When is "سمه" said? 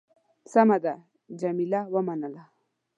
0.51-0.77